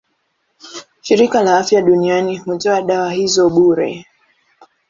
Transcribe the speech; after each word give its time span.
Shirika 1.01 1.41
la 1.43 1.57
Afya 1.57 1.81
Duniani 1.81 2.37
hutoa 2.37 2.81
dawa 2.81 3.11
hizo 3.11 3.49
bure. 3.49 4.05